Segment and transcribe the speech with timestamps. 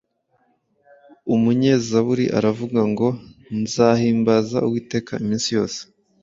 [1.33, 3.07] umunyezaburi aravuga ngo
[3.61, 5.79] "nzahimbaza Uwiteka imisni yose,